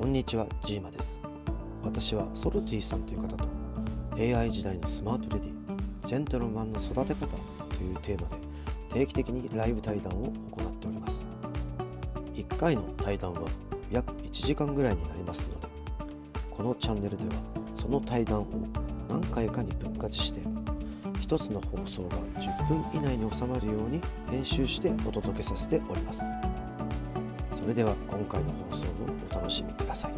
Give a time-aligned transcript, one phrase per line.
[0.00, 1.18] こんにちは、ジーマです。
[1.84, 3.44] 私はソルティさんという方と
[4.16, 7.26] AI 時代のスマートレディ、ジェントルマンの育て方
[7.76, 8.36] というテーマで
[8.94, 11.28] 定期的にライブ対談を行っております。
[12.32, 13.42] 1回の対談は
[13.92, 15.68] 約1時間ぐらいになりますので、
[16.48, 17.32] このチャンネルでは
[17.76, 18.46] その対談を
[19.06, 20.40] 何回かに分割して
[21.20, 26.24] 1つの放送が10分以内に収まるように編集してお届けさせております。
[27.60, 28.90] それでは今回の放送を
[29.30, 30.12] お楽しみください。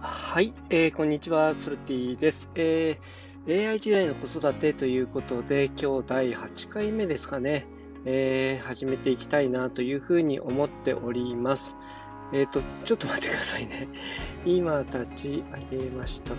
[0.00, 2.50] はい、えーこんにちは、ソルティです。
[2.54, 7.66] えー AI 時代の子育てということで、今日第8回目ですかね、
[8.04, 11.74] えー始めていきたいなというふうに思っております。
[12.32, 13.88] えっ、と、ちょっと待ってくださいね。
[14.44, 16.36] 今立ち上げましたと。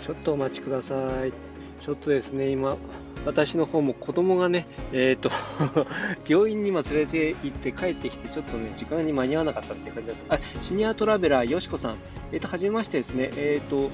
[0.00, 1.32] ちょっとお待ちください。
[1.80, 2.76] ちょっとですね、今、
[3.24, 5.30] 私の方も子供がね、えっ、と、
[6.26, 10.24] 病院に今連れて行って帰ってきて、ちょっとね、時間に間に合わなかったっていう感じです。
[10.28, 11.96] あ、シニアトラベラー、よしこさん。
[12.32, 13.30] えっ、と、はじめましてですね。
[13.36, 13.90] えっ、と、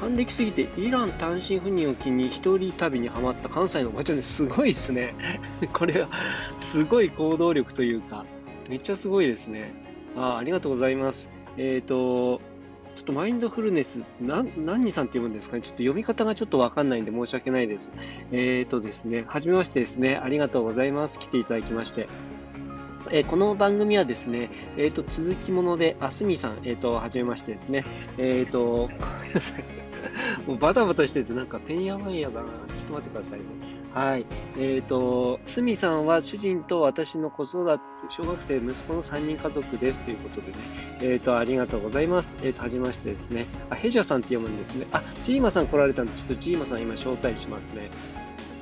[0.00, 5.14] 還暦すぎてイラン単身赴任を機に一人旅にはまった関西のおばちゃんですごいですね。
[5.74, 6.08] これは、
[6.56, 8.24] すごい行動力というか、
[8.70, 9.74] めっちゃすごいですね。
[10.16, 11.28] あありがとうございます。
[11.58, 12.40] えっ、と、
[12.96, 15.62] ちょっとマインドフルネス、な、何さんって読むんですかね？
[15.62, 17.92] ちょっと読み方がちょっとわかんないんで申し訳ないです。
[18.32, 21.18] えっ、とですね、はじめましてですね、ありがとうございます。
[21.18, 22.08] 来ていただきまして。
[23.12, 27.84] えーこの番組はですね、えっ、と、続きもので、あすみさん、えっ、と、はじめましてですね。
[28.18, 29.79] えっ、と、ごめんなさい。
[30.46, 32.48] もうバタバタしてて、なんか、てんやわんやだな。
[32.48, 33.44] ちょっと待ってくださいね。
[33.94, 34.26] はい。
[34.56, 40.58] えっ、と、すみさんは主人と私の子育て、小学生、息子の3人家族ですということでね。
[41.02, 42.36] えっ、と、ありがとうございます。
[42.42, 43.46] えっ、と、はじめましてですね。
[43.68, 44.86] あ、ヘジャさんって読むんですね。
[44.92, 47.90] あ、ジーマさん来られたんで、ちょっとジーマさん今招待しますね。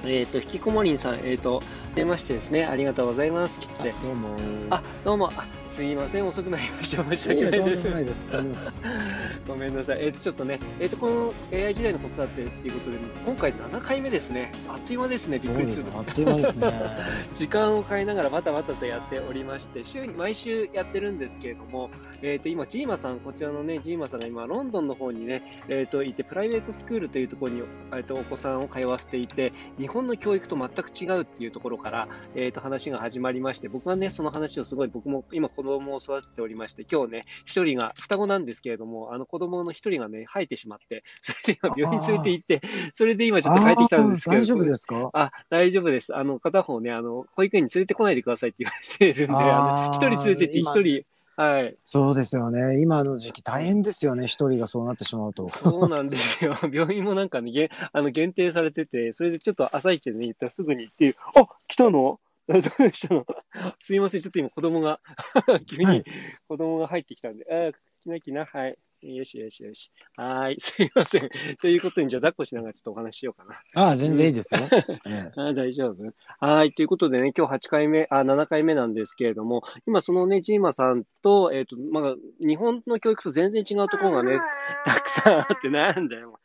[0.04, 1.62] えっ、と、引きこもりんさん、えっ、と、は
[1.94, 2.64] じめましてですね。
[2.64, 3.60] ありがとうございます。
[3.60, 3.92] 来て。
[4.02, 4.36] どうも。
[4.70, 5.30] あ、どうも。
[5.36, 5.46] あ、
[5.78, 6.26] すいません。
[6.26, 7.04] 遅くなりました。
[7.04, 7.60] 申し訳ないで。
[7.70, 7.76] で
[8.12, 8.28] す。
[9.46, 9.98] ごめんなさい。
[10.00, 14.50] えっ、と、ちょっとね、えっ、と、この AI 時代の子育てっていうことで、今回7回目ですね。
[14.68, 15.38] あっという間ですね。
[15.38, 15.48] び。
[15.48, 16.72] っくりするあっという間ですね。
[17.38, 21.90] 時間を変えながらバタバタとやっておりまして、週に毎週やってるんですけれども、
[22.22, 27.62] えっ、と、今、ジーマさん、こちらのね、ジーマさんが今、ロンドンの方にね、えっ、と、いて、プライベートスクールというところに、
[27.94, 42.60] えっ、と、お子さんを通わせていて、日本の教育と全く違うっていうところから、えっ、と、話が始まりまして、僕はね、その話をすごい、僕も今子供を育てておりまして、今日ね、一人が、双子なんですけれども、あの子供の一人がね、生えてしまって、 それで今、病院連れて行って、
[42.94, 45.10] それで今ちょっと帰ってきたんですけど、大丈夫ですか？
[45.12, 46.14] あ、大丈夫です。
[46.16, 51.04] あの、片方ね、あの、保育園に連れてこないでくださいって言われてるんで、あの、一人連れてって一今人、
[51.38, 51.76] はい。
[51.84, 52.80] そうですよね。
[52.82, 54.26] 今の時期大変ですよね。
[54.26, 55.48] 一人がそうなってしまうと。
[55.48, 56.56] そうなんですよ。
[56.72, 62.18] 病院もなんかね、げあの限定されてて、それでちょっと朝一でね、行ったらすぐに行って、あ来たの？
[62.52, 62.60] どう
[62.90, 63.26] したの？
[63.80, 65.00] すいません、ちょっと今子供が、
[65.68, 66.04] 急にはい
[66.48, 67.72] 子供が入ってきたんで、あ
[68.02, 68.78] きなきな、はい。
[69.00, 69.92] よしよしよし。
[70.16, 71.30] はーい、すいません。
[71.60, 73.60] ということに、じゃあ、抱っこしながらちょっとお話ししようかな。
[73.80, 74.60] ああ、全然いいですよ。
[75.06, 76.72] ええあ大丈夫はい。
[76.72, 84.38] ということでね、今日8回目、あ、7回目なんですけれども、今そのね、ジーマさんと、えっ、と、まあ、日本の教育と全然違うところがね、
[84.84, 86.40] たくさんあってなんだよ。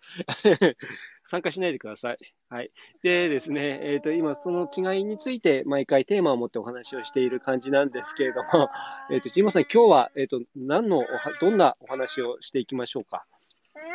[1.25, 2.17] 参加しないでください。
[2.49, 2.71] はい。
[3.01, 8.69] でですね、えっ、と、今その違いについて毎回テーマを持ってお話をしている感じなんですけれども、
[9.11, 11.07] えっ、と、ジーマさん今日は、えっ、と、何のおは、
[11.39, 13.25] どんなお話をしていきましょうか？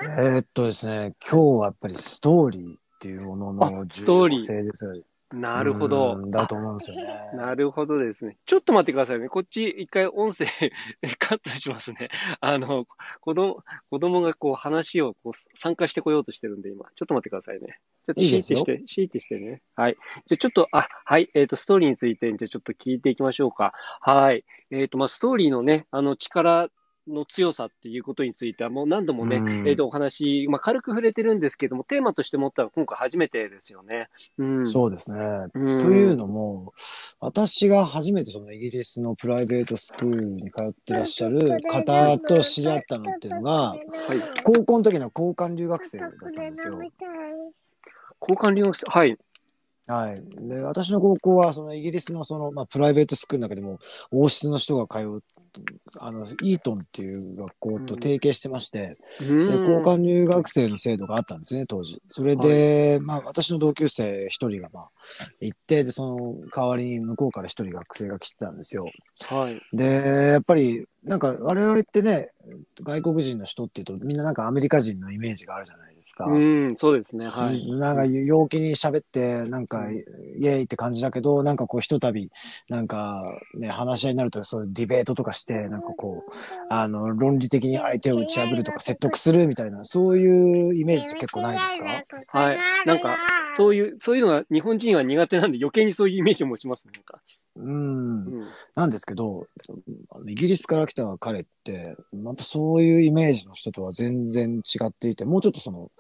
[0.03, 5.03] えーっとですね、今日はやっぱりストーリーっていうものの重あストーリー要性ですよ。
[5.31, 6.15] なるほど。
[6.16, 7.05] うんだと思うんですよね。
[7.34, 8.39] なるほどですね。
[8.47, 9.28] ちょっと待ってくださいね。
[9.28, 10.47] こっち一回音声
[11.19, 12.09] カットしますね。
[12.41, 12.87] あの、
[13.21, 16.87] 子供、子供がこう話をこう参加してこようとしてるんで今。
[16.94, 17.78] ちょっと待ってくださいね。
[18.06, 19.63] ちょっとシーいいですよってして、シーってしてね。
[19.75, 19.97] はい。
[20.27, 21.30] じゃあちょっと、あ、はい。
[21.34, 23.75] えっ、と、ストーリーについて、じゃあちょっと聞いていきましょうか。
[24.01, 24.45] はい。
[24.71, 26.71] えっ、と、まあ、ストーリーのね、あの力、
[27.09, 34.09] の強さっていうことについてはもう何度もね、うんえっ、と、お話、まあ、軽く触れてるんですけども、テーマとして持ったのは今回初めてですよね。
[34.39, 34.66] うん。
[34.66, 35.19] そうですね。
[35.55, 35.81] うん。
[35.81, 36.72] というのも、
[37.21, 43.81] 私が初めてそのイギリスのプライベートスクールに通ってらっしゃる方と知り合ったのっていうのが、はい。
[44.45, 46.78] 高校の時の交換留学生だったんですよ。
[48.21, 49.16] 交換留学生、はい。
[49.89, 50.47] はい。
[50.47, 53.79] で、私の高校は、そのイギリスのその、まあ、プライベートスクールの中でも、
[54.13, 55.23] 王室の人が通う、
[55.99, 62.03] あの、イートンっていう学校と提携してまして、でうん交換留学生の制度があったんですね、当時。
[62.09, 64.91] それで、まあ、私の同級生一人が、まあ、
[65.41, 68.85] 行って、で、その代わりに向こうから一人学生が来てたんですよ。
[69.31, 69.59] はい。
[69.73, 72.31] で、やっぱり、なんか我々ってね、
[72.83, 76.27] 外国人の人っていうと、みんななんかアメリカ人のイメージがあるじゃないですか。
[76.27, 77.28] うん、そうですね。
[77.28, 77.66] はい。
[77.77, 79.97] なんか陽気に喋って、なんかイ
[80.47, 82.31] エーイって感じだけど、なんかこうひとたび、
[82.69, 83.22] なんか
[83.55, 86.31] ね、話し合いになると、そういうディベートとかして、なんかこう、
[86.69, 91.84] あの、論理的に相手を打ち破るとか説得するみたいな、そういうイメージって結構ないですか？
[92.28, 92.59] はい。
[92.87, 93.16] なんか、
[93.59, 96.93] そういう、そういうのが日本人は苦手なんで余計にそういうイメージを持ちますね。
[96.95, 97.21] なんか。
[97.57, 98.25] うん。
[98.27, 98.43] うん。
[98.77, 99.49] なんですけど、
[100.28, 105.91] イギリスから来た彼って、またそういうイメージの人とは全然違っていて、もうちょっとその、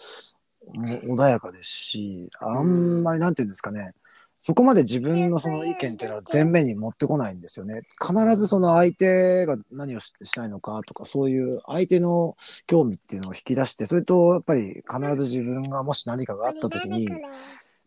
[0.72, 3.92] も穏やかですし、あんまりなんていうんですかね、
[4.40, 7.82] そこまで自分のその意見っていうのは前面に持ってこないんですよね。
[8.00, 12.36] 必ずその相手が何をししたいのかとか、そういう相手の
[12.66, 17.08] 興味っていうのを引き出して、それとやっぱり必ず自分がもし何かがあった時に、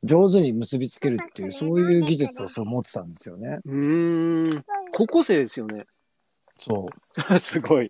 [0.03, 3.59] 上手に結びつけるっていう、そういう技術をそう持ってたんですよね。
[3.65, 4.65] うーん。
[4.91, 5.85] 高校生ですよね。
[6.57, 7.39] そう。
[7.39, 7.89] すごい。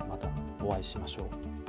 [0.11, 0.27] また
[0.63, 1.60] お会いしましょう。